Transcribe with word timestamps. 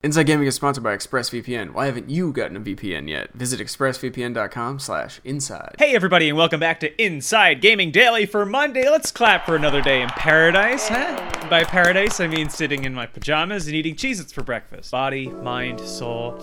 Inside 0.00 0.28
Gaming 0.28 0.46
is 0.46 0.54
sponsored 0.54 0.84
by 0.84 0.96
ExpressVPN. 0.96 1.72
Why 1.72 1.86
haven't 1.86 2.08
you 2.08 2.32
gotten 2.32 2.56
a 2.56 2.60
VPN 2.60 3.08
yet? 3.08 3.32
Visit 3.32 3.58
expressvpn.com 3.58 4.78
slash 4.78 5.20
inside. 5.24 5.74
Hey 5.76 5.92
everybody 5.96 6.28
and 6.28 6.38
welcome 6.38 6.60
back 6.60 6.78
to 6.80 7.04
Inside 7.04 7.60
Gaming 7.60 7.90
Daily 7.90 8.24
for 8.24 8.46
Monday. 8.46 8.88
Let's 8.88 9.10
clap 9.10 9.44
for 9.44 9.56
another 9.56 9.82
day 9.82 10.00
in 10.00 10.08
paradise, 10.10 10.86
huh? 10.88 11.48
By 11.50 11.64
paradise 11.64 12.20
I 12.20 12.28
mean 12.28 12.48
sitting 12.48 12.84
in 12.84 12.94
my 12.94 13.06
pajamas 13.06 13.66
and 13.66 13.74
eating 13.74 13.96
Cheez-Its 13.96 14.32
for 14.32 14.44
breakfast. 14.44 14.92
Body, 14.92 15.30
mind, 15.30 15.80
soul. 15.80 16.40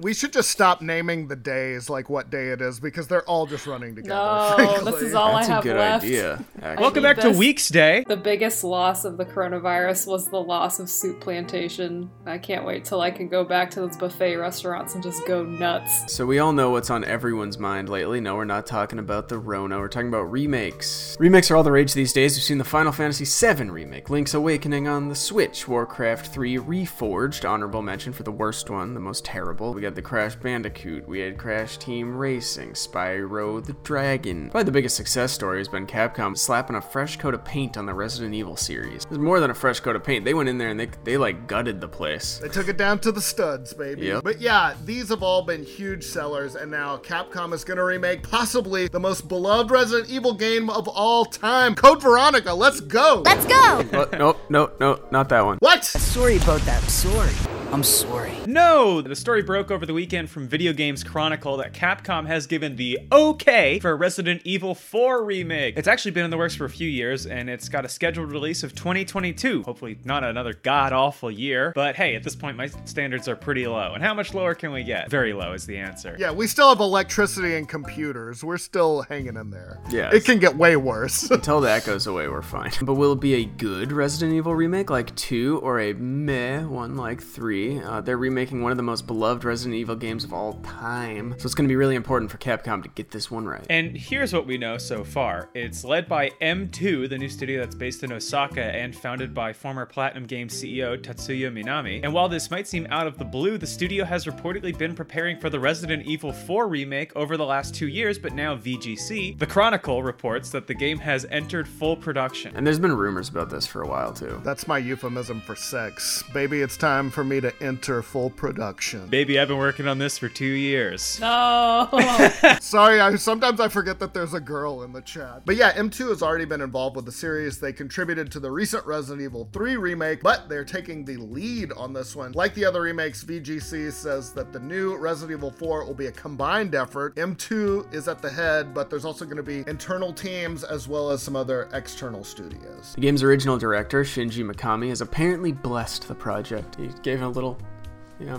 We 0.00 0.14
should 0.14 0.32
just 0.32 0.50
stop 0.50 0.80
naming 0.80 1.26
the 1.26 1.34
days 1.34 1.90
like 1.90 2.08
what 2.08 2.30
day 2.30 2.48
it 2.50 2.60
is 2.62 2.78
because 2.78 3.08
they're 3.08 3.24
all 3.28 3.46
just 3.46 3.66
running 3.66 3.96
together. 3.96 4.14
No, 4.14 4.52
frankly. 4.56 4.92
this 4.92 5.02
is 5.02 5.14
all 5.14 5.32
That's 5.34 5.48
I 5.48 5.52
a 5.52 5.54
have 5.56 5.64
good 5.64 5.76
left. 5.76 6.04
idea. 6.04 6.44
actually. 6.62 6.80
Welcome 6.82 7.02
need 7.02 7.16
back 7.16 7.18
to. 7.24 7.30
Weeks 7.32 7.68
Day. 7.68 8.04
The 8.06 8.16
biggest 8.16 8.62
loss 8.62 9.04
of 9.04 9.16
the 9.16 9.24
coronavirus 9.24 10.06
was 10.06 10.28
the 10.28 10.40
loss 10.40 10.78
of 10.78 10.88
Soup 10.88 11.20
Plantation. 11.20 12.10
I 12.26 12.38
can't 12.38 12.64
wait 12.64 12.84
till 12.84 13.00
I 13.00 13.10
can 13.10 13.26
go 13.28 13.42
back 13.44 13.70
to 13.72 13.80
those 13.80 13.96
buffet 13.96 14.36
restaurants 14.36 14.94
and 14.94 15.02
just 15.02 15.26
go 15.26 15.42
nuts. 15.42 16.12
So 16.12 16.24
we 16.26 16.38
all 16.38 16.52
know 16.52 16.70
what's 16.70 16.90
on 16.90 17.02
everyone's 17.04 17.58
mind 17.58 17.88
lately. 17.88 18.20
No, 18.20 18.36
we're 18.36 18.44
not 18.44 18.66
talking 18.66 19.00
about 19.00 19.28
the 19.28 19.38
Rona. 19.38 19.78
We're 19.78 19.88
talking 19.88 20.08
about 20.08 20.30
remakes. 20.30 21.16
Remakes 21.18 21.50
are 21.50 21.56
all 21.56 21.64
the 21.64 21.72
rage 21.72 21.92
these 21.94 22.12
days. 22.12 22.36
We've 22.36 22.44
seen 22.44 22.58
the 22.58 22.64
Final 22.64 22.92
Fantasy 22.92 23.24
VII 23.24 23.64
remake, 23.70 24.10
Link's 24.10 24.34
Awakening 24.34 24.86
on 24.86 25.08
the 25.08 25.16
Switch, 25.16 25.66
Warcraft 25.66 26.32
3 26.32 26.56
Reforged, 26.58 27.48
honorable 27.48 27.82
mention 27.82 28.12
for 28.12 28.22
the 28.22 28.30
worst 28.32 28.70
one, 28.70 28.94
the 28.94 29.00
most 29.00 29.24
terrible. 29.24 29.74
We 29.74 29.80
got 29.80 29.87
the 29.94 30.02
Crash 30.02 30.34
Bandicoot. 30.36 31.08
We 31.08 31.20
had 31.20 31.38
Crash 31.38 31.78
Team 31.78 32.16
Racing, 32.16 32.72
Spyro 32.72 33.64
the 33.64 33.72
Dragon. 33.84 34.50
Probably 34.50 34.64
the 34.64 34.72
biggest 34.72 34.96
success 34.96 35.32
story 35.32 35.58
has 35.58 35.68
been 35.68 35.86
Capcom 35.86 36.36
slapping 36.36 36.76
a 36.76 36.80
fresh 36.80 37.16
coat 37.16 37.34
of 37.34 37.44
paint 37.44 37.76
on 37.76 37.86
the 37.86 37.94
Resident 37.94 38.34
Evil 38.34 38.56
series. 38.56 39.04
It's 39.04 39.18
more 39.18 39.40
than 39.40 39.50
a 39.50 39.54
fresh 39.54 39.80
coat 39.80 39.96
of 39.96 40.04
paint. 40.04 40.24
They 40.24 40.34
went 40.34 40.48
in 40.48 40.58
there 40.58 40.68
and 40.68 40.78
they, 40.78 40.88
they 41.04 41.16
like 41.16 41.46
gutted 41.46 41.80
the 41.80 41.88
place. 41.88 42.38
They 42.38 42.48
took 42.48 42.68
it 42.68 42.76
down 42.76 42.98
to 43.00 43.12
the 43.12 43.20
studs, 43.20 43.74
baby. 43.74 44.06
Yep. 44.06 44.24
But 44.24 44.40
yeah, 44.40 44.74
these 44.84 45.08
have 45.08 45.22
all 45.22 45.42
been 45.42 45.64
huge 45.64 46.04
sellers, 46.04 46.54
and 46.54 46.70
now 46.70 46.96
Capcom 46.98 47.52
is 47.52 47.64
going 47.64 47.78
to 47.78 47.84
remake 47.84 48.22
possibly 48.22 48.88
the 48.88 49.00
most 49.00 49.28
beloved 49.28 49.70
Resident 49.70 50.10
Evil 50.10 50.34
game 50.34 50.70
of 50.70 50.88
all 50.88 51.24
time. 51.24 51.74
Code 51.74 52.02
Veronica, 52.02 52.52
let's 52.52 52.80
go! 52.80 53.22
Let's 53.24 53.46
go! 53.46 53.84
Oh, 53.92 54.08
nope, 54.12 54.40
nope, 54.50 54.76
nope, 54.80 55.12
not 55.12 55.28
that 55.30 55.44
one. 55.44 55.58
what? 55.60 55.87
Sorry 56.18 56.38
about 56.38 56.60
that. 56.62 56.82
I'm 56.82 56.88
sorry. 56.88 57.58
I'm 57.70 57.84
sorry. 57.84 58.32
No! 58.46 59.02
The 59.02 59.14
story 59.14 59.42
broke 59.42 59.70
over 59.70 59.84
the 59.84 59.92
weekend 59.92 60.30
from 60.30 60.48
Video 60.48 60.72
Games 60.72 61.04
Chronicle 61.04 61.58
that 61.58 61.74
Capcom 61.74 62.26
has 62.26 62.46
given 62.46 62.76
the 62.76 62.98
okay 63.12 63.78
for 63.78 63.90
a 63.90 63.94
Resident 63.94 64.40
Evil 64.44 64.74
4 64.74 65.22
remake. 65.22 65.76
It's 65.76 65.86
actually 65.86 66.12
been 66.12 66.24
in 66.24 66.30
the 66.30 66.38
works 66.38 66.54
for 66.54 66.64
a 66.64 66.70
few 66.70 66.88
years, 66.88 67.26
and 67.26 67.50
it's 67.50 67.68
got 67.68 67.84
a 67.84 67.88
scheduled 67.88 68.32
release 68.32 68.62
of 68.62 68.74
2022. 68.74 69.64
Hopefully, 69.64 69.98
not 70.04 70.24
another 70.24 70.54
god 70.54 70.94
awful 70.94 71.30
year, 71.30 71.72
but 71.74 71.94
hey, 71.94 72.16
at 72.16 72.22
this 72.22 72.34
point, 72.34 72.56
my 72.56 72.68
standards 72.86 73.28
are 73.28 73.36
pretty 73.36 73.66
low. 73.66 73.92
And 73.92 74.02
how 74.02 74.14
much 74.14 74.32
lower 74.32 74.54
can 74.54 74.72
we 74.72 74.84
get? 74.84 75.10
Very 75.10 75.34
low 75.34 75.52
is 75.52 75.66
the 75.66 75.76
answer. 75.76 76.16
Yeah, 76.18 76.30
we 76.30 76.46
still 76.46 76.70
have 76.70 76.80
electricity 76.80 77.56
and 77.56 77.68
computers. 77.68 78.42
We're 78.42 78.56
still 78.56 79.02
hanging 79.02 79.36
in 79.36 79.50
there. 79.50 79.78
Yeah. 79.90 80.10
It 80.10 80.24
can 80.24 80.38
get 80.38 80.56
way 80.56 80.76
worse. 80.76 81.30
Until 81.30 81.60
that 81.60 81.84
goes 81.84 82.06
away, 82.06 82.28
we're 82.28 82.40
fine. 82.40 82.72
But 82.88 82.94
will 82.94 83.12
it 83.12 83.20
be 83.20 83.34
a 83.34 83.44
good 83.44 83.92
Resident 83.92 84.34
Evil 84.34 84.54
remake 84.54 84.88
like 84.88 85.14
2 85.14 85.60
or 85.62 85.80
a 85.80 85.92
meh 86.08 86.64
one 86.64 86.96
like 86.96 87.22
3? 87.22 87.80
Uh, 87.80 88.00
they're 88.00 88.16
remaking 88.16 88.62
one 88.62 88.70
of 88.70 88.76
the 88.76 88.82
most 88.82 89.06
beloved 89.06 89.44
Resident 89.44 89.76
Evil 89.76 89.96
games 89.96 90.24
of 90.24 90.32
all 90.32 90.54
time. 90.62 91.34
So 91.38 91.46
it's 91.46 91.54
going 91.54 91.66
to 91.66 91.72
be 91.72 91.76
really 91.76 91.94
important 91.94 92.30
for 92.30 92.38
Capcom 92.38 92.82
to 92.82 92.88
get 92.90 93.10
this 93.10 93.30
one 93.30 93.46
right. 93.46 93.64
And 93.70 93.96
here's 93.96 94.32
what 94.32 94.46
we 94.46 94.58
know 94.58 94.78
so 94.78 95.04
far. 95.04 95.50
It's 95.54 95.84
led 95.84 96.08
by 96.08 96.30
M2, 96.40 97.08
the 97.08 97.18
new 97.18 97.28
studio 97.28 97.60
that's 97.60 97.74
based 97.74 98.02
in 98.02 98.12
Osaka 98.12 98.64
and 98.64 98.94
founded 98.94 99.34
by 99.34 99.52
former 99.52 99.86
Platinum 99.86 100.24
Games 100.24 100.54
CEO 100.54 100.96
Tatsuya 100.96 101.52
Minami. 101.52 102.00
And 102.02 102.12
while 102.12 102.28
this 102.28 102.50
might 102.50 102.66
seem 102.66 102.86
out 102.90 103.06
of 103.06 103.18
the 103.18 103.24
blue, 103.24 103.58
the 103.58 103.66
studio 103.66 104.04
has 104.04 104.24
reportedly 104.24 104.76
been 104.76 104.94
preparing 104.94 105.38
for 105.38 105.50
the 105.50 105.60
Resident 105.60 106.06
Evil 106.06 106.32
4 106.32 106.68
remake 106.68 107.14
over 107.16 107.36
the 107.36 107.44
last 107.44 107.74
two 107.74 107.88
years, 107.88 108.18
but 108.18 108.32
now 108.32 108.56
VGC. 108.56 109.38
The 109.38 109.46
Chronicle 109.46 110.02
reports 110.02 110.50
that 110.50 110.66
the 110.66 110.74
game 110.74 110.98
has 110.98 111.26
entered 111.30 111.68
full 111.68 111.96
production. 111.96 112.56
And 112.56 112.66
there's 112.66 112.78
been 112.78 112.96
rumors 112.96 113.28
about 113.28 113.50
this 113.50 113.66
for 113.66 113.82
a 113.82 113.88
while 113.88 114.12
too. 114.12 114.40
That's 114.44 114.66
my 114.66 114.78
euphemism 114.78 115.40
for 115.40 115.56
sex. 115.56 115.97
Baby, 116.32 116.60
it's 116.60 116.76
time 116.76 117.10
for 117.10 117.24
me 117.24 117.40
to 117.40 117.52
enter 117.62 118.02
full 118.02 118.30
production. 118.30 119.06
Baby, 119.08 119.38
I've 119.38 119.48
been 119.48 119.58
working 119.58 119.88
on 119.88 119.98
this 119.98 120.18
for 120.18 120.28
two 120.28 120.44
years. 120.44 121.18
No. 121.20 121.88
Sorry, 122.60 123.00
I 123.00 123.16
sometimes 123.16 123.60
I 123.60 123.68
forget 123.68 123.98
that 123.98 124.14
there's 124.14 124.34
a 124.34 124.40
girl 124.40 124.82
in 124.82 124.92
the 124.92 125.00
chat. 125.00 125.42
But 125.44 125.56
yeah, 125.56 125.72
M2 125.72 126.10
has 126.10 126.22
already 126.22 126.44
been 126.44 126.60
involved 126.60 126.96
with 126.96 127.04
the 127.04 127.12
series. 127.12 127.58
They 127.58 127.72
contributed 127.72 128.30
to 128.32 128.40
the 128.40 128.50
recent 128.50 128.86
Resident 128.86 129.22
Evil 129.22 129.48
3 129.52 129.76
remake, 129.76 130.22
but 130.22 130.48
they're 130.48 130.64
taking 130.64 131.04
the 131.04 131.16
lead 131.16 131.72
on 131.72 131.92
this 131.92 132.14
one. 132.14 132.32
Like 132.32 132.54
the 132.54 132.64
other 132.64 132.82
remakes, 132.82 133.24
VGC 133.24 133.92
says 133.92 134.32
that 134.32 134.52
the 134.52 134.60
new 134.60 134.96
Resident 134.96 135.38
Evil 135.38 135.50
4 135.50 135.84
will 135.84 135.94
be 135.94 136.06
a 136.06 136.12
combined 136.12 136.74
effort. 136.74 137.16
M2 137.16 137.92
is 137.92 138.08
at 138.08 138.22
the 138.22 138.30
head, 138.30 138.72
but 138.72 138.88
there's 138.88 139.04
also 139.04 139.24
going 139.24 139.36
to 139.36 139.42
be 139.42 139.64
internal 139.66 140.12
teams 140.12 140.64
as 140.64 140.86
well 140.88 141.10
as 141.10 141.22
some 141.22 141.34
other 141.36 141.68
external 141.72 142.24
studios. 142.24 142.94
The 142.94 143.00
game's 143.00 143.22
original 143.22 143.58
director, 143.58 144.04
Shinji 144.04 144.48
Mikami, 144.48 144.88
has 144.90 145.00
apparently 145.00 145.52
blessed 145.78 146.08
the 146.08 146.14
project. 146.14 146.74
He 146.74 146.88
gave 147.02 147.22
it 147.22 147.24
a 147.24 147.28
little. 147.28 147.56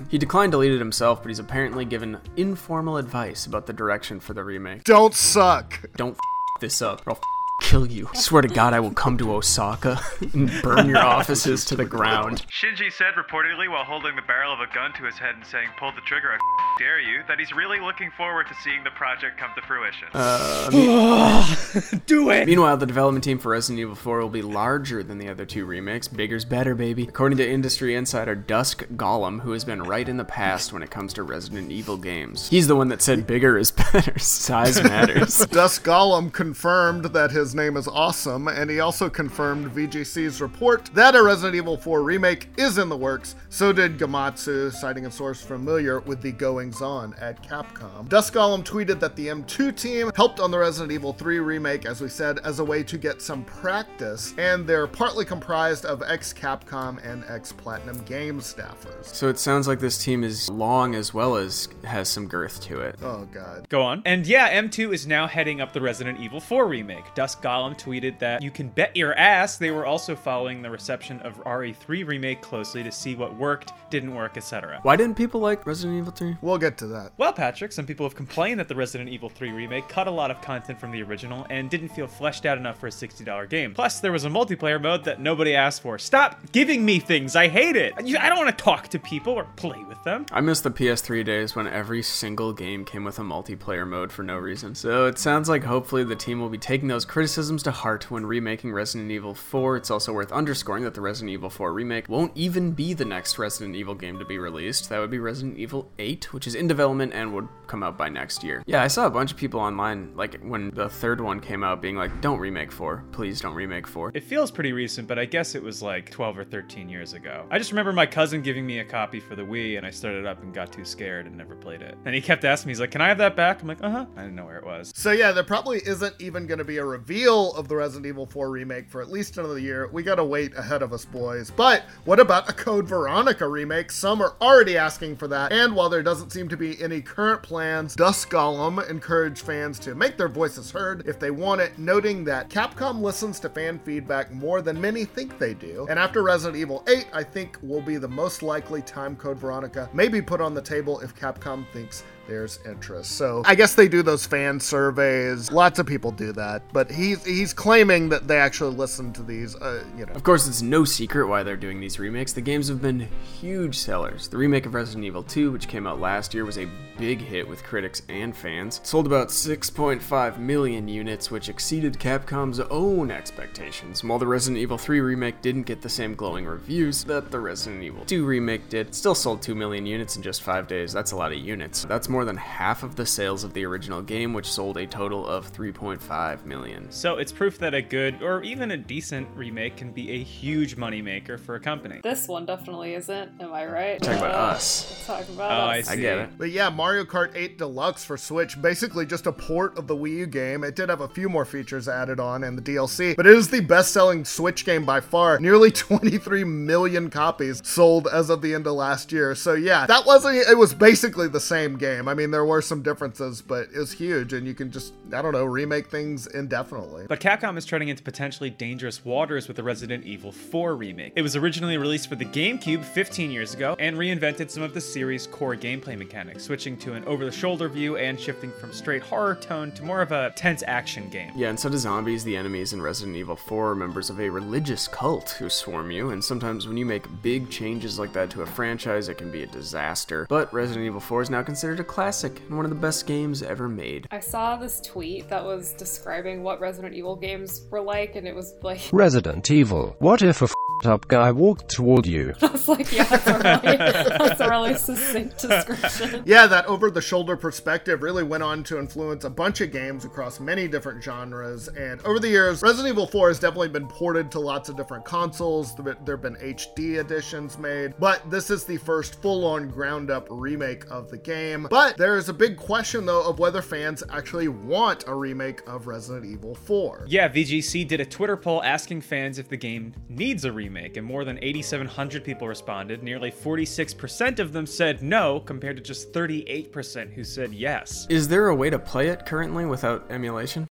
He 0.10 0.18
declined 0.18 0.52
to 0.52 0.58
lead 0.58 0.74
it 0.74 0.80
himself, 0.80 1.24
but 1.24 1.30
he's 1.30 1.40
apparently 1.40 1.86
given 1.86 2.18
informal 2.36 2.98
advice 2.98 3.46
about 3.46 3.66
the 3.66 3.72
direction 3.72 4.20
for 4.20 4.34
the 4.34 4.44
remake. 4.44 4.84
Don't 4.84 5.14
suck. 5.14 5.80
Don't 5.96 6.16
f- 6.16 6.60
this 6.60 6.82
up, 6.82 7.08
or 7.08 7.12
I'll 7.12 7.16
f- 7.16 7.24
kill 7.60 7.86
you. 7.86 8.10
I 8.14 8.18
swear 8.18 8.42
to 8.42 8.48
God, 8.48 8.74
I 8.74 8.80
will 8.80 8.92
come 8.92 9.18
to 9.18 9.34
Osaka 9.34 10.00
and 10.34 10.52
burn 10.62 10.88
your 10.88 10.98
offices 10.98 11.66
to 11.66 11.76
the 11.76 11.86
ground. 11.86 12.46
Shinji 12.48 12.92
said 12.92 13.14
reportedly 13.16 13.70
while 13.70 13.84
holding 13.84 14.16
the 14.16 14.22
barrel 14.22 14.54
of 14.54 14.60
a 14.60 14.74
gun 14.74 14.94
to 14.94 15.04
his 15.06 15.18
head 15.18 15.36
and 15.36 15.46
saying, 15.46 15.70
Pull 15.78 15.92
the 15.94 16.02
trigger, 16.02 16.32
I 16.32 16.38
dare 16.80 17.00
you, 17.00 17.22
that 17.28 17.40
he's 17.40 17.52
really 17.54 17.80
looking 17.80 18.12
forward 18.18 18.48
to 18.48 18.56
seeing 18.64 18.84
the 18.84 18.92
project 18.92 19.38
come 19.40 19.52
to 19.56 19.62
fruition. 19.62 20.08
Uh, 20.14 22.00
Do 22.06 22.30
it! 22.30 22.48
Meanwhile, 22.48 22.78
the 22.78 22.86
development 22.86 23.24
team 23.24 23.40
for 23.40 23.52
Resident 23.52 23.80
Evil 23.80 23.96
4 23.96 24.20
will 24.20 24.30
be 24.30 24.42
larger 24.42 25.04
than 25.04 25.18
the 25.18 25.30
other 25.30 25.46
two 25.46 25.66
remakes. 25.66 26.08
Bigger's 26.08 26.46
better, 26.46 26.76
baby. 26.76 27.04
According 27.04 27.38
to 27.38 27.50
industry 27.50 27.96
insider 27.96 28.36
Dusk 28.36 28.86
Golem, 28.96 29.42
who 29.42 29.52
has 29.52 29.64
been 29.66 29.84
right 29.84 30.08
in 30.08 30.18
the 30.18 30.26
past 30.26 30.74
when 30.74 30.84
it 30.84 30.90
comes 30.90 31.14
to 31.14 31.24
Resident 31.24 31.72
Evil 31.72 31.98
games. 31.98 32.50
He's 32.50 32.68
the 32.68 32.76
one 32.76 32.90
that 32.90 33.02
said 33.02 33.28
bigger 33.28 33.58
is 33.58 33.72
better. 33.94 34.18
Size 34.20 34.82
matters. 34.84 35.46
Dusk 35.48 35.84
Golem 35.84 36.32
confirmed 36.32 37.06
that 37.06 37.32
his 37.32 37.49
name 37.56 37.78
is 37.78 37.88
awesome, 37.88 38.48
and 38.48 38.70
he 38.70 38.80
also 38.80 39.10
confirmed 39.10 39.72
VGC's 39.74 40.42
report 40.42 40.86
that 40.94 41.16
a 41.16 41.24
Resident 41.24 41.56
Evil 41.56 41.78
4 41.78 42.04
remake 42.04 42.50
is 42.58 42.78
in 42.78 42.90
the 42.90 42.98
works. 42.98 43.36
So 43.50 43.72
did 43.72 43.98
Gematsu, 43.98 44.72
citing 44.72 45.06
a 45.06 45.12
source 45.12 45.42
familiar 45.42 46.00
with 46.02 46.22
the 46.22 46.32
goings 46.32 46.82
on 46.82 47.14
at 47.16 47.42
Capcom. 47.44 48.08
Dusk 48.10 48.34
Golem 48.34 48.64
tweeted 48.64 49.00
that 49.00 49.16
the 49.16 49.28
M2 49.28 49.76
team 49.76 50.12
helped 50.16 50.40
on 50.40 50.52
the 50.52 50.58
Resident 50.58 50.92
Evil 50.92 51.14
3 51.14 51.40
remake, 51.40 51.86
as 51.86 52.02
we 52.02 52.10
said, 52.10 52.40
as 52.40 52.60
a 52.60 52.64
way 52.64 52.84
to 52.84 52.98
get 52.98 53.22
some 53.22 53.44
practice, 53.44 54.34
and 54.38 54.66
they're 54.68 54.88
partly 54.88 55.26
comprised 55.26 55.86
of 55.86 56.04
ex 56.04 56.34
Capcom 56.34 57.04
and 57.06 57.24
ex 57.28 57.52
Platinum 57.52 58.04
Games 58.06 58.54
staffers. 58.54 59.06
so 59.06 59.28
it 59.28 59.40
sounds 59.40 59.68
like 59.68 59.80
this 59.80 60.04
team 60.04 60.24
is 60.24 60.50
long 60.50 60.96
as 60.96 61.14
well 61.14 61.36
as 61.36 61.68
has 61.84 62.10
some 62.10 62.28
girth 62.28 62.62
to 62.62 62.80
it. 62.80 62.96
Oh, 63.02 63.28
God. 63.34 63.68
Go 63.70 63.82
on. 63.82 64.02
And 64.06 64.26
yeah, 64.26 64.62
M2 64.62 64.94
is 64.94 65.08
now 65.08 65.28
heading 65.28 65.62
up 65.62 65.74
the 65.74 65.82
Resident 65.82 66.20
Evil 66.20 66.40
4 66.40 66.68
remake. 66.68 67.14
Dusk 67.16 67.39
Golem 67.42 67.78
tweeted 67.80 68.20
that 68.20 68.42
you 68.42 68.52
can 68.52 68.70
bet 68.70 68.96
your 68.96 69.14
ass 69.16 69.58
they 69.58 69.72
were 69.72 69.86
also 69.86 70.16
following 70.16 70.62
the 70.62 70.70
reception 70.70 71.20
of 71.22 71.44
RE3 71.44 72.06
remake 72.06 72.42
closely 72.42 72.84
to 72.84 72.92
see 72.92 73.16
what 73.16 73.36
worked, 73.36 73.74
didn't 73.90 74.14
work, 74.14 74.38
etc. 74.38 74.80
Why 74.84 74.96
didn't 74.96 75.16
people 75.16 75.40
like 75.40 75.66
Resident 75.66 75.98
Evil 75.98 76.12
3? 76.12 76.38
We'll 76.42 76.58
get 76.58 76.78
to 76.80 76.88
that. 76.88 77.12
Well, 77.18 77.34
Patrick, 77.34 77.72
some 77.72 77.86
people 77.86 78.06
have 78.06 78.16
complained 78.16 78.60
that 78.60 78.68
the 78.68 78.76
Resident 78.76 79.10
Evil 79.10 79.30
3 79.30 79.52
remake 79.52 79.88
cut 79.90 80.08
a 80.08 80.12
lot 80.12 80.32
of 80.32 80.42
content 80.42 80.80
from 80.80 80.92
the 80.92 81.02
original 81.02 81.46
and 81.50 81.70
didn't 81.70 81.90
feel 81.90 82.08
fleshed 82.08 82.46
out 82.46 82.58
enough 82.58 82.80
for 82.80 82.88
a 82.88 82.92
$60 82.92 83.50
game. 83.50 83.74
Plus, 83.74 84.00
there 84.00 84.12
was 84.12 84.26
a 84.26 84.30
multiplayer 84.30 84.82
mode 84.82 85.04
that 85.06 85.20
nobody 85.20 85.56
asked 85.56 85.82
for. 85.82 85.98
Stop 85.98 86.52
giving 86.52 86.86
me 86.86 87.00
things. 87.00 87.36
I 87.36 87.48
hate 87.48 87.76
it. 87.76 87.94
I 87.98 88.30
don't 88.30 88.38
want 88.38 88.56
to 88.56 88.64
talk 88.64 88.88
to 88.90 89.00
people 89.00 89.34
or 89.34 89.46
play 89.56 89.84
with 89.88 90.02
them. 90.04 90.26
I 90.32 90.42
miss 90.42 90.62
the 90.62 90.72
PS3 90.72 91.26
days 91.26 91.56
when 91.56 91.68
every 91.68 92.04
single 92.04 92.54
game 92.54 92.86
came 92.86 93.04
with 93.04 93.20
a 93.20 93.24
multiplayer 93.24 93.88
mode 93.88 94.12
for 94.12 94.24
no 94.24 94.38
reason. 94.38 94.76
So 94.76 95.06
it 95.08 95.18
sounds 95.18 95.50
like 95.50 95.64
hopefully 95.64 96.04
the 96.04 96.16
team 96.16 96.40
will 96.40 96.50
be 96.50 96.58
taking 96.58 96.88
those 96.88 97.06
criticisms 97.20 97.62
to 97.62 97.70
heart 97.72 98.10
when 98.10 98.26
remaking 98.26 98.72
Resident 98.72 99.12
Evil 99.12 99.34
4. 99.34 99.76
It's 99.76 99.92
also 99.92 100.14
worth 100.14 100.32
underscoring 100.32 100.86
that 100.86 100.94
the 100.94 101.02
Resident 101.02 101.32
Evil 101.32 101.50
4 101.50 101.74
remake 101.74 102.08
won't 102.08 102.32
even 102.34 102.72
be 102.72 102.94
the 102.94 103.04
next 103.04 103.38
Resident 103.38 103.76
Evil 103.76 103.94
game 103.94 104.18
to 104.20 104.24
be 104.24 104.38
released. 104.40 104.88
That 104.88 105.00
would 105.00 105.12
be 105.12 105.20
Resident 105.20 105.58
Evil 105.58 105.92
8, 106.00 106.32
which 106.32 106.48
is 106.48 106.56
in 106.56 106.66
development 106.66 107.12
and 107.14 107.34
would 107.34 107.50
come 107.68 107.84
out 107.84 107.98
by 107.98 108.08
next 108.08 108.42
year. 108.42 108.64
Yeah, 108.66 108.82
I 108.82 108.88
saw 108.88 109.06
a 109.06 109.10
bunch 109.10 109.34
of 109.34 109.38
people 109.38 109.60
online, 109.60 110.16
like 110.16 110.42
when 110.44 110.72
the 110.72 110.88
third 110.88 111.20
one 111.20 111.42
came 111.42 111.62
out, 111.62 111.82
being 111.82 111.98
like, 111.98 112.22
don't 112.22 112.40
remake 112.40 112.72
4. 112.72 113.04
Please 113.12 113.42
don't 113.42 113.54
remake 113.54 113.86
4. 113.86 114.14
It 114.14 114.24
feels 114.24 114.50
pretty 114.50 114.72
recent, 114.72 115.06
but 115.06 115.20
I 115.20 115.26
guess 115.26 115.56
it 115.56 115.62
was 115.62 115.82
like 115.82 116.10
12 116.10 116.38
or 116.38 116.46
13 116.46 116.88
years 116.88 117.12
ago. 117.12 117.46
I 117.52 117.58
just 117.58 117.72
remember 117.74 117.92
my 117.92 118.06
cousin 118.06 118.42
giving 118.42 118.66
me 118.66 118.80
a 118.80 118.86
copy 118.86 119.20
for 119.20 119.36
the 119.36 119.44
Wii, 119.44 119.76
and 119.76 119.86
I 119.86 119.90
started 119.90 120.26
up 120.26 120.42
and 120.42 120.54
got 120.54 120.72
too 120.72 120.86
scared 120.86 121.26
and 121.26 121.36
never 121.36 121.58
played 121.58 121.82
it. 121.82 121.98
And 122.06 122.16
he 122.16 122.22
kept 122.22 122.46
asking 122.46 122.70
me, 122.70 122.72
he's 122.72 122.80
like, 122.80 122.92
Can 122.92 123.02
I 123.02 123.10
have 123.10 123.18
that 123.18 123.36
back? 123.36 123.62
I'm 123.62 123.68
like, 123.68 123.84
Uh 123.84 123.90
huh. 123.90 124.06
I 124.16 124.22
didn't 124.22 124.36
know 124.38 124.46
where 124.46 124.58
it 124.60 124.66
was. 124.66 124.94
So 124.96 125.12
yeah, 125.12 125.34
there 125.34 125.44
probably 125.44 125.80
isn't 125.86 126.16
even 126.20 126.48
going 126.48 126.60
to 126.60 126.64
be 126.64 126.78
a 126.78 126.86
review 126.86 127.09
reveal 127.10 127.52
of 127.54 127.68
the 127.68 127.76
Resident 127.76 128.06
Evil 128.06 128.28
4 128.28 128.52
remake 128.52 128.88
for 128.88 129.02
at 129.02 129.10
least 129.10 129.40
another 129.40 129.58
year. 129.58 129.90
We 129.92 130.04
gotta 130.04 130.24
wait 130.24 130.56
ahead 130.56 130.84
of 130.84 130.94
us, 130.94 131.06
boys. 131.06 131.50
But 131.50 131.86
what 132.06 132.20
about 132.20 132.48
a 132.48 132.54
Code 132.54 132.88
Veronica 132.88 133.48
remake? 133.48 133.90
Some 133.92 134.22
are 134.22 134.36
already 134.40 134.78
asking 134.78 135.16
for 135.16 135.28
that. 135.30 135.52
And 135.52 135.76
while 135.76 135.90
there 135.90 136.04
doesn't 136.04 136.32
seem 136.32 136.48
to 136.50 136.58
be 136.58 136.80
any 136.80 137.02
current 137.02 137.42
plans, 137.42 137.96
Dusk 137.96 138.30
Golem 138.30 138.88
encouraged 138.88 139.44
fans 139.44 139.80
to 139.80 139.96
make 139.96 140.18
their 140.18 140.28
voices 140.28 140.70
heard 140.70 141.08
if 141.08 141.20
they 141.20 141.32
want 141.32 141.62
it, 141.62 141.80
noting 141.80 142.24
that 142.26 142.48
Capcom 142.48 143.02
listens 143.02 143.40
to 143.40 143.50
fan 143.50 143.80
feedback 143.80 144.32
more 144.32 144.62
than 144.62 144.80
many 144.80 145.04
think 145.04 145.40
they 145.40 145.56
do. 145.56 145.88
And 145.90 145.98
after 145.98 146.22
Resident 146.22 146.62
Evil 146.62 146.84
8, 146.88 147.08
I 147.12 147.24
think 147.24 147.58
will 147.64 147.82
be 147.82 147.98
the 147.98 148.08
most 148.08 148.44
likely 148.44 148.84
time 148.84 149.16
Code 149.16 149.40
Veronica 149.40 149.90
may 149.94 150.10
be 150.10 150.22
put 150.22 150.42
on 150.42 150.54
the 150.54 150.62
table 150.62 151.00
if 151.00 151.16
Capcom 151.16 151.66
thinks 151.74 152.04
there's 152.30 152.60
interest. 152.66 153.12
So 153.12 153.42
I 153.46 153.56
guess 153.56 153.76
they 153.76 153.88
do 153.88 154.04
those 154.04 154.26
fan 154.26 154.60
surveys. 154.60 155.52
Lots 155.52 155.80
of 155.80 155.86
people 155.86 156.12
do 156.12 156.32
that, 156.34 156.62
but 156.72 156.90
he's 156.90 157.26
he's 157.26 157.54
claiming 157.54 158.10
that 158.10 158.28
they 158.28 158.38
actually 158.38 158.76
listen 158.76 159.12
to 159.14 159.24
these. 159.24 159.56
Uh, 159.56 159.84
you 159.98 160.06
know, 160.06 160.14
Of 160.14 160.24
course, 160.24 160.48
it's 160.48 160.62
no 160.62 160.86
secret 160.86 161.28
why 161.28 161.44
they're 161.44 161.58
doing 161.58 161.80
these 161.80 162.00
remakes. 162.00 162.34
The 162.34 162.42
games 162.42 162.68
have 162.70 162.82
been 162.82 163.08
huge 163.40 163.78
sellers. 163.78 164.28
The 164.28 164.38
remake 164.38 164.66
of 164.66 164.74
Resident 164.74 165.06
Evil 165.06 165.24
2, 165.24 165.52
which 165.52 165.68
came 165.68 165.88
out 165.88 166.00
last 166.00 166.34
year, 166.34 166.46
was 166.46 166.58
a 166.58 166.68
big 167.00 167.22
hit 167.22 167.48
with 167.48 167.64
critics 167.64 168.02
and 168.10 168.36
fans. 168.36 168.82
Sold 168.84 169.08
about 169.08 169.30
6.5 169.30 170.38
million 170.38 170.88
units, 170.88 171.32
which 171.32 171.48
exceeded 171.48 171.98
Capcom's 171.98 172.60
own 172.60 173.10
expectations. 173.10 174.04
While 174.04 174.20
the 174.20 174.28
Resident 174.28 174.62
Evil 174.62 174.78
3 174.78 175.00
remake 175.00 175.42
didn't 175.42 175.64
get 175.64 175.82
the 175.82 175.90
same 175.90 176.14
glowing 176.14 176.46
reviews 176.46 177.04
that 177.06 177.32
the 177.32 177.40
Resident 177.40 177.84
Evil 177.84 178.04
2 178.06 178.26
remake 178.26 178.70
did, 178.70 178.88
it 178.88 178.96
still 178.96 179.16
sold 179.16 179.42
2 179.42 179.56
million 179.56 179.86
units 179.86 180.18
in 180.18 180.22
just 180.22 180.44
5 180.44 180.68
days. 180.68 180.92
That's 180.92 181.12
a 181.12 181.16
lot 181.16 181.32
of 181.32 181.38
units. 181.40 181.84
That's 181.86 182.10
more 182.10 182.19
than 182.26 182.38
half 182.38 182.84
of 182.84 182.96
the 182.96 183.06
sales 183.06 183.44
of 183.44 183.54
the 183.54 183.66
original 183.66 184.02
game, 184.02 184.34
which 184.34 184.50
sold 184.52 184.78
a 184.78 184.86
total 184.88 185.26
of 185.28 185.52
3.5 185.52 186.46
million. 186.46 186.88
So 186.92 187.18
it's 187.18 187.32
proof 187.32 187.58
that 187.60 187.74
a 187.74 187.82
good 187.82 188.22
or 188.22 188.42
even 188.44 188.72
a 188.72 188.78
decent 188.78 189.28
remake 189.36 189.78
can 189.78 189.92
be 189.92 190.12
a 190.12 190.24
huge 190.24 190.78
moneymaker 190.78 191.40
for 191.40 191.56
a 191.56 191.60
company. 191.60 192.00
This 192.04 192.28
one 192.28 192.46
definitely 192.46 192.94
isn't. 192.96 193.32
Am 193.40 193.54
I 193.54 193.66
right? 193.66 194.02
Talk 194.02 194.18
about 194.18 194.36
Uh, 194.36 194.38
us. 194.38 195.04
Talk 195.08 195.28
about 195.30 195.52
Oh, 195.52 195.66
I 195.70 195.80
us. 195.80 195.90
I 195.90 195.96
see. 195.96 196.02
get 196.02 196.18
it. 196.20 196.30
But 196.38 196.52
yeah, 196.52 196.70
Mario 196.70 197.04
Kart 197.06 197.32
8 197.36 197.58
Deluxe 197.58 198.04
for 198.04 198.18
Switch, 198.18 198.62
basically 198.62 199.06
just 199.06 199.26
a 199.28 199.32
port 199.32 199.78
of 199.78 199.88
the 199.88 199.96
Wii 199.96 200.18
U 200.18 200.26
game. 200.28 200.64
It 200.64 200.76
did 200.76 200.90
have 200.90 201.02
a 201.02 201.08
few 201.08 201.30
more 201.30 201.46
features 201.46 201.88
added 201.88 202.20
on 202.20 202.44
in 202.44 202.56
the 202.56 202.62
DLC, 202.62 203.16
but 203.16 203.26
it 203.26 203.34
is 203.36 203.50
the 203.50 203.62
best 203.62 203.92
selling 203.94 204.26
Switch 204.26 204.66
game 204.66 204.86
by 204.86 205.00
far. 205.00 205.40
Nearly 205.40 205.72
23 205.80 206.44
million 206.44 207.10
copies 207.10 207.62
sold 207.66 208.08
as 208.12 208.30
of 208.30 208.42
the 208.42 208.54
end 208.54 208.68
of 208.68 208.74
last 208.74 209.12
year. 209.12 209.36
So 209.36 209.54
yeah, 209.54 209.86
that 209.88 210.06
wasn't, 210.06 210.36
it 210.50 210.58
was 210.58 210.74
basically 210.74 211.28
the 211.28 211.40
same 211.40 211.78
game. 211.78 212.08
I 212.10 212.16
mean, 212.16 212.32
there 212.32 212.44
were 212.44 212.62
some 212.62 212.82
differences, 212.82 213.44
but 213.44 213.68
it 213.72 213.78
was 213.78 213.92
huge, 213.92 214.34
and 214.34 214.48
you 214.48 214.56
can 214.56 214.72
just, 214.72 214.94
I 215.14 215.22
don't 215.22 215.34
know, 215.34 215.46
remake 215.46 215.90
things 215.90 216.26
indefinitely. 216.26 217.06
But 217.08 217.20
Capcom 217.20 217.56
is 217.56 217.66
treading 217.66 217.90
into 217.90 218.02
potentially 218.02 218.50
dangerous 218.50 219.06
waters 219.06 219.48
with 219.48 219.58
the 219.58 219.64
Resident 219.64 220.06
Evil 220.06 220.32
4 220.32 220.76
remake. 220.76 221.14
It 221.16 221.22
was 221.22 221.36
originally 221.36 221.78
released 221.78 222.10
for 222.10 222.16
the 222.16 222.26
GameCube 222.26 222.84
15 222.84 223.30
years 223.30 223.54
ago 223.54 223.76
and 223.78 223.96
reinvented 223.96 224.50
some 224.50 224.64
of 224.64 224.74
the 224.74 224.82
series' 224.82 225.28
core 225.28 225.56
gameplay 225.56 225.96
mechanics, 225.96 226.46
switching 226.46 226.78
to 226.78 226.94
an 226.94 227.06
over 227.06 227.26
the 227.26 227.32
shoulder 227.32 227.70
view 227.70 227.98
and 227.98 228.20
shifting 228.20 228.52
from 228.54 228.74
straight 228.74 229.04
horror 229.04 229.36
tone 229.36 229.72
to 229.74 229.84
more 229.84 230.02
of 230.02 230.12
a 230.12 230.32
tense 230.36 230.64
action 230.66 231.10
game. 231.10 231.32
Yeah, 231.36 231.50
and 231.50 231.60
so 231.60 231.70
do 231.70 231.78
zombies, 231.78 232.24
the 232.24 232.36
enemies 232.36 232.74
in 232.74 232.82
Resident 232.82 233.18
Evil 233.18 233.36
4 233.36 233.70
are 233.70 233.76
members 233.76 234.10
of 234.10 234.20
a 234.20 234.30
religious 234.32 234.88
cult 234.88 235.30
who 235.32 235.48
swarm 235.48 235.92
you, 235.92 236.10
and 236.10 236.24
sometimes 236.24 236.68
when 236.68 236.76
you 236.76 236.88
make 236.88 237.06
big 237.22 237.52
changes 237.52 238.00
like 238.00 238.14
that 238.14 238.32
to 238.32 238.42
a 238.42 238.48
franchise, 238.48 239.10
it 239.10 239.20
can 239.20 239.30
be 239.30 239.44
a 239.44 239.48
disaster. 239.48 240.26
But 240.28 240.52
Resident 240.52 240.88
Evil 240.88 241.00
4 241.00 241.22
is 241.22 241.30
now 241.30 241.44
considered 241.44 241.80
a 241.80 241.84
classic 241.84 241.99
and 242.00 242.56
one 242.56 242.66
of 242.66 242.70
the 242.72 242.76
best 242.76 243.06
games 243.08 243.44
ever 243.44 243.68
made. 243.68 244.08
I 244.10 244.22
saw 244.22 244.56
this 244.56 244.80
tweet 244.80 245.28
that 245.30 245.44
was 245.44 245.74
describing 245.74 246.44
what 246.44 246.60
Resident 246.62 246.94
Evil 246.94 247.16
games 247.16 247.68
were 247.70 247.82
like, 247.82 248.16
and 248.16 248.26
it 248.26 248.34
was 248.34 248.56
like, 248.62 248.82
Resident 248.94 249.52
Evil. 249.52 249.96
What 250.00 250.22
if 250.22 250.42
a 250.42 250.46
f***ed 250.46 250.59
up 250.86 251.08
guy 251.08 251.32
walked 251.32 251.70
toward 251.70 252.06
you? 252.06 252.34
I 252.42 252.48
was 252.48 252.68
like, 252.68 252.92
yeah, 252.92 253.04
that's 253.04 253.28
a 253.28 253.34
really, 253.34 253.78
that's 253.78 254.40
a 254.42 254.50
really 254.50 254.76
succinct 254.76 255.40
description. 255.40 256.24
Yeah, 256.30 256.48
that 256.48 256.66
over 256.66 256.92
the 256.92 257.02
shoulder 257.02 257.36
perspective 257.36 258.02
really 258.02 258.24
went 258.24 258.44
on 258.44 258.64
to 258.66 258.78
influence 258.78 259.24
a 259.24 259.30
bunch 259.30 259.62
of 259.62 259.72
games 259.72 260.06
across 260.06 260.40
many 260.40 260.68
different 260.68 261.04
genres. 261.04 261.68
And 261.70 262.02
over 262.02 262.20
the 262.20 262.28
years, 262.28 262.62
Resident 262.62 262.94
Evil 262.94 263.08
4 263.08 263.30
has 263.30 263.40
definitely 263.40 263.70
been 263.70 263.88
ported 263.88 264.32
to 264.32 264.40
lots 264.40 264.70
of 264.70 264.78
different 264.78 265.06
consoles. 265.06 265.76
There 265.76 265.98
there 266.06 266.16
have 266.16 266.22
been 266.22 266.36
HD 266.36 267.00
editions 267.00 267.58
made, 267.58 267.94
but 268.00 268.30
this 268.30 268.50
is 268.50 268.64
the 268.64 268.78
first 268.78 269.22
full 269.22 269.46
on 269.46 269.70
ground 269.70 270.12
up 270.12 270.28
remake 270.30 270.86
of 270.90 271.10
the 271.10 271.18
game. 271.18 271.68
But 271.70 271.98
there 271.98 272.18
is 272.18 272.30
a 272.30 272.34
big 272.34 272.58
question, 272.58 273.06
though, 273.06 273.24
of 273.28 273.40
whether 273.40 273.62
fans 273.62 274.04
actually 274.10 274.48
want 274.48 275.06
a 275.08 275.16
remake 275.16 275.62
of 275.68 275.88
Resident 275.88 276.26
Evil 276.26 276.56
4. 276.56 277.06
Yeah, 277.08 277.30
VGC 277.30 277.88
did 277.88 278.00
a 278.02 278.06
Twitter 278.06 278.38
poll 278.38 278.64
asking 278.64 279.02
fans 279.02 279.40
if 279.40 279.50
the 279.50 279.58
game 279.58 279.94
needs 280.08 280.46
a 280.46 280.52
remake, 280.52 280.69
and 280.76 281.06
more 281.06 281.26
than 281.26 281.40
8,700 281.42 282.24
people 282.24 282.48
responded. 282.48 283.04
Nearly 283.04 283.32
46% 283.32 284.40
of 284.40 284.54
them 284.54 284.66
said 284.66 285.02
no, 285.02 285.40
compared 285.40 285.78
to 285.78 285.84
just 285.84 286.14
38% 286.14 287.14
who 287.14 287.24
said 287.24 287.54
yes. 287.54 288.08
Is 288.10 288.28
there 288.28 288.48
a 288.48 288.56
way 288.56 288.70
to 288.70 288.80
play 288.80 289.08
it 289.10 289.26
currently 289.26 289.66
without 289.66 290.12
emulation? 290.12 290.68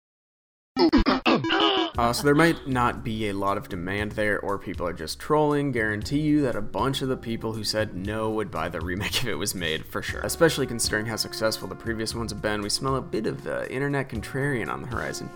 Uh, 1.97 2.13
so 2.13 2.25
there 2.25 2.35
might 2.35 2.67
not 2.67 3.05
be 3.05 3.29
a 3.29 3.33
lot 3.33 3.57
of 3.57 3.69
demand 3.69 4.13
there, 4.13 4.41
or 4.41 4.59
people 4.59 4.85
are 4.85 4.93
just 4.93 5.21
trolling. 5.21 5.71
Guarantee 5.71 6.19
you 6.19 6.43
that 6.43 6.57
a 6.57 6.61
bunch 6.61 7.03
of 7.03 7.09
the 7.09 7.17
people 7.17 7.53
who 7.53 7.63
said 7.63 7.95
no 7.95 8.31
would 8.31 8.51
buy 8.51 8.69
the 8.69 8.81
remake 8.85 9.17
if 9.19 9.27
it 9.27 9.37
was 9.37 9.55
made, 9.55 9.87
for 9.87 10.03
sure. 10.03 10.21
Especially 10.23 10.67
considering 10.67 11.07
how 11.07 11.15
successful 11.15 11.69
the 11.69 11.75
previous 11.77 12.13
ones 12.13 12.33
have 12.33 12.43
been, 12.43 12.63
we 12.63 12.69
smell 12.69 12.97
a 12.97 13.01
bit 13.01 13.27
of 13.27 13.47
uh, 13.47 13.65
internet 13.71 14.09
contrarian 14.09 14.69
on 14.69 14.83
the 14.83 14.89
horizon. 14.89 15.31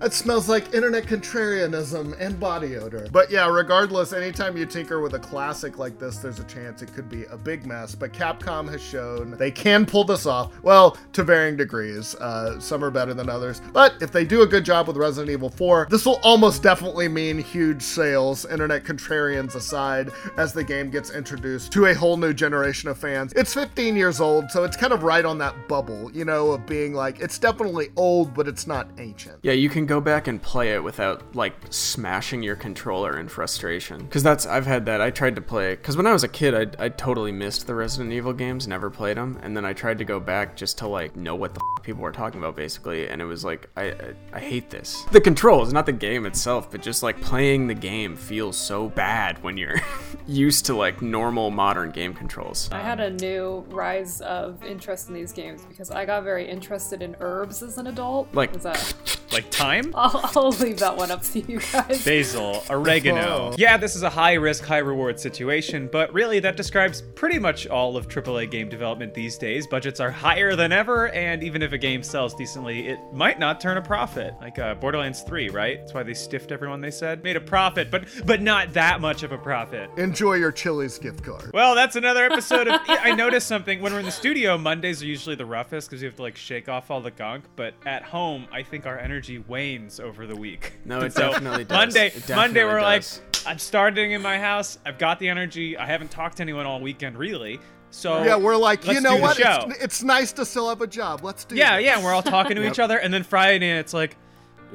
It 0.01 0.13
smells 0.13 0.48
like 0.48 0.74
internet 0.74 1.04
contrarianism 1.04 2.16
and 2.22 2.40
body 2.40 2.78
odor. 2.78 3.10
But 3.12 3.30
yeah, 3.30 3.50
regardless, 3.50 4.13
anytime 4.13 4.56
you 4.56 4.66
tinker 4.66 5.01
with 5.01 5.13
a 5.13 5.19
classic 5.19 5.78
like 5.78 6.00
this, 6.00 6.19
there's 6.19 6.40
a 6.40 6.46
chance 6.46 6.81
it 6.81 6.94
could 6.94 7.10
be 7.10 7.25
a 7.25 7.36
big 7.36 7.66
mess. 7.66 7.96
But 7.96 8.13
Capcom 8.13 8.69
has 8.72 8.81
shown 8.81 9.31
they 9.31 9.51
can 9.51 9.86
pull 9.86 10.06
this 10.06 10.25
off, 10.25 10.54
well, 10.63 10.98
to 11.12 11.24
varying 11.24 11.57
degrees. 11.57 12.16
Uh, 12.16 12.62
some 12.62 12.81
are 12.81 12.92
better 12.92 13.13
than 13.13 13.30
others. 13.30 13.62
But 13.74 13.96
if 14.01 14.10
they 14.13 14.24
do 14.24 14.42
a 14.42 14.48
good 14.48 14.63
job 14.63 14.88
with 14.88 14.96
Resident 14.96 15.31
Evil 15.31 15.50
4, 15.50 15.88
this 15.90 16.06
will 16.06 16.22
almost 16.24 16.63
definitely 16.63 17.10
mean 17.10 17.38
huge 17.38 17.81
sales, 17.81 18.46
internet 18.46 18.86
contrarians 18.86 19.56
aside, 19.56 20.12
as 20.38 20.54
the 20.54 20.63
game 20.63 20.90
gets 20.90 21.10
introduced 21.12 21.74
to 21.74 21.88
a 21.88 21.94
whole 21.94 22.16
new 22.16 22.34
generation 22.34 22.88
of 22.88 22.98
fans. 22.98 23.34
It's 23.34 23.54
15 23.54 23.98
years 23.98 24.22
old, 24.22 24.50
so 24.50 24.63
it's 24.63 24.78
kind 24.78 24.94
of 24.94 25.04
right 25.04 25.25
on 25.25 25.38
that 25.40 25.68
bubble, 25.68 26.10
you 26.13 26.24
know, 26.24 26.51
of 26.51 26.66
being 26.66 26.94
like, 26.94 27.19
it's 27.19 27.38
definitely 27.38 27.90
old, 27.98 28.34
but 28.34 28.48
it's 28.48 28.66
not 28.66 28.88
ancient. 28.98 29.40
Yeah, 29.44 29.54
you 29.54 29.68
can 29.68 29.88
go 29.89 30.00
back 30.00 30.27
and 30.27 30.39
play 30.39 30.74
it 30.75 30.83
without 30.83 31.36
like 31.36 31.53
smashing 31.71 32.44
your 32.44 32.56
controller 32.56 33.19
in 33.19 33.27
frustration. 33.27 33.97
Because 34.03 34.21
that's 34.21 34.45
I've 34.45 34.68
had 34.68 34.86
that. 34.86 35.01
I 35.01 35.09
tried 35.09 35.36
to 35.36 35.41
play 35.41 35.71
because 35.75 35.97
when 35.97 36.06
I 36.06 36.13
was 36.13 36.24
a 36.24 36.27
kid, 36.27 36.53
I 36.79 36.86
I 36.86 36.89
totally 36.89 37.31
missed 37.31 37.65
the 37.65 37.74
Resident 37.74 38.13
Evil 38.13 38.31
games, 38.31 38.67
never 38.67 38.91
played 38.91 39.17
them, 39.17 39.39
and 39.41 39.58
then 39.58 39.65
I 39.65 39.74
tried 39.74 39.98
to 39.98 40.05
go 40.05 40.19
back 40.19 40.55
just 40.55 40.77
to 40.77 40.88
like 40.88 41.15
know 41.15 41.34
what 41.36 41.55
the 41.55 41.62
f- 41.77 41.84
people 41.84 42.03
were 42.03 42.12
talking 42.12 42.39
about 42.39 42.55
basically, 42.55 43.10
and 43.10 43.19
it 43.19 43.25
was 43.25 43.43
like 43.43 43.67
I, 43.75 43.86
I 43.86 44.13
I 44.34 44.39
hate 44.39 44.69
this. 44.69 45.03
The 45.12 45.22
controls, 45.22 45.74
not 45.74 45.88
the 45.88 45.91
game 45.91 46.27
itself, 46.27 46.69
but 46.69 46.84
just 46.84 47.01
like 47.01 47.19
playing 47.19 47.65
the 47.67 47.74
game 47.74 48.15
feels 48.15 48.58
so 48.58 48.89
bad 48.89 49.41
when 49.43 49.58
you're 49.58 49.81
used 50.27 50.67
to 50.67 50.75
like 50.75 51.01
normal 51.01 51.50
modern 51.50 51.89
game 51.89 52.13
controls. 52.13 52.69
I 52.72 52.79
had 52.81 53.00
a 53.00 53.10
new 53.10 53.65
rise 53.69 54.22
of 54.22 54.63
interest 54.63 55.08
in 55.10 55.15
these 55.15 55.31
games 55.31 55.65
because 55.65 55.89
I 55.89 56.05
got 56.05 56.24
very 56.24 56.48
interested 56.48 57.01
in 57.01 57.15
herbs 57.19 57.63
as 57.63 57.79
an 57.79 57.88
adult. 57.88 58.31
Like- 58.36 58.53
Was 58.53 58.63
that? 58.63 58.93
Like 59.31 59.50
time? 59.50 59.91
I'll, 59.95 60.31
I'll 60.36 60.51
leave 60.51 60.79
that 60.79 60.95
one 60.95 61.12
up 61.12 61.21
to 61.24 61.39
you 61.39 61.59
guys. 61.71 62.03
Basil, 62.03 62.63
oregano. 62.69 63.53
Yeah, 63.57 63.77
this 63.77 63.95
is 63.95 64.03
a 64.03 64.09
high 64.09 64.33
risk, 64.33 64.63
high 64.63 64.79
reward 64.79 65.19
situation, 65.19 65.88
but 65.91 66.12
really 66.13 66.39
that 66.39 66.57
describes 66.57 67.01
pretty 67.15 67.38
much 67.38 67.67
all 67.67 67.95
of 67.95 68.07
AAA 68.07 68.50
game 68.50 68.69
development 68.69 69.13
these 69.13 69.38
days. 69.38 69.67
Budgets 69.67 70.00
are 70.00 70.12
higher 70.12 70.55
than 70.55 70.71
ever, 70.71 71.09
and 71.09 71.43
even 71.43 71.62
if 71.62 71.74
a 71.74 71.77
game 71.77 72.01
sells 72.01 72.33
decently, 72.33 72.88
it 72.88 73.00
might 73.13 73.39
not 73.39 73.62
turn 73.62 73.77
a 73.77 73.81
profit. 73.81 74.33
Like 74.41 74.57
uh, 74.57 74.75
Borderlands 74.75 75.21
3, 75.21 75.50
right? 75.50 75.79
That's 75.79 75.93
why 75.93 76.03
they 76.03 76.13
stiffed 76.13 76.51
everyone 76.51 76.81
they 76.81 76.91
said. 76.91 77.24
Made 77.24 77.36
a 77.36 77.41
profit, 77.41 77.91
but 77.91 78.05
but 78.25 78.41
not 78.41 78.74
that 78.74 79.00
much 79.00 79.24
of 79.24 79.31
a 79.31 79.38
profit. 79.38 79.89
Enjoy 79.98 80.33
your 80.33 80.51
Chili's 80.51 80.98
gift 80.98 81.24
card. 81.24 81.51
Well, 81.53 81.75
that's 81.75 81.95
another 81.95 82.25
episode 82.25 82.67
of. 82.67 82.81
I 82.88 83.13
noticed 83.13 83.48
something. 83.48 83.79
When 83.81 83.93
we're 83.93 84.00
in 84.00 84.05
the 84.05 84.12
studio, 84.12 84.57
Mondays 84.57 85.03
are 85.03 85.07
usually 85.07 85.36
the 85.36 85.45
roughest 85.45 85.89
because 85.89 86.01
you 86.01 86.07
have 86.07 86.15
to 86.15 86.24
like 86.24 86.36
shake 86.36 86.67
off 86.67 86.89
all 86.89 87.01
the 87.01 87.12
gunk. 87.12 87.45
But 87.55 87.75
at 87.86 88.03
home, 88.03 88.48
I 88.51 88.63
think 88.63 88.86
our 88.86 88.98
energy 88.98 89.19
wanes 89.48 90.00
over 90.00 90.26
the 90.26 90.36
week. 90.36 90.74
No, 90.86 91.02
it 91.02 91.14
So, 91.14 91.32
definitely 91.32 91.66
does. 91.66 91.78
Monday, 91.78 92.10
definitely 92.10 92.36
Monday, 92.36 92.64
we're 92.64 92.80
does. 92.80 93.22
like, 93.36 93.48
I'm 93.48 93.60
starting 93.60 94.12
in 94.12 94.22
my 94.22 94.38
house. 94.40 94.80
I've 94.86 94.98
got 94.98 95.20
the 95.20 95.28
energy. 95.30 95.78
I 95.78 95.86
haven't 95.86 96.10
talked 96.12 96.38
to 96.38 96.44
anyone 96.44 96.66
all 96.66 96.80
weekend, 96.80 97.18
really. 97.18 97.60
So 97.92 98.24
Yeah, 98.24 98.36
we're 98.38 98.56
like, 98.56 98.86
you 98.88 99.02
know 99.02 99.16
what? 99.18 99.40
It's, 99.40 99.84
it's 99.84 100.04
nice 100.04 100.32
to 100.34 100.46
still 100.46 100.70
have 100.70 100.82
a 100.82 100.88
job. 100.88 101.24
Let's 101.24 101.44
do 101.46 101.56
yeah, 101.56 101.78
this. 101.78 101.86
yeah. 101.86 101.96
And 101.96 102.04
we're 102.04 102.14
all 102.14 102.22
talking 102.24 102.56
to 102.56 102.68
each 102.70 102.80
other, 102.80 102.98
and 103.00 103.14
then 103.14 103.24
Friday, 103.24 103.70
it's 103.72 103.94
like, 103.94 104.16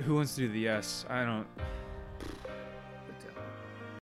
who 0.05 0.17
wants 0.17 0.35
to 0.35 0.43
do 0.43 0.49
the 0.49 0.59
yes? 0.59 1.05
I 1.09 1.25
don't. 1.25 1.47